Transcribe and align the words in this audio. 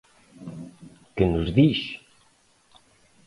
Que 1.15 1.25
nos 1.33 1.49
diz? 1.57 1.79